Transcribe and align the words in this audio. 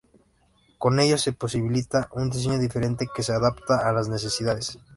Con 0.79 0.99
ello, 0.99 1.15
se 1.19 1.31
posibilita 1.31 2.09
un 2.13 2.31
diseño 2.31 2.57
diferente 2.57 3.05
que 3.15 3.21
se 3.21 3.33
adapta 3.33 3.87
a 3.87 3.93
las 3.93 4.09
necesidades. 4.09 4.79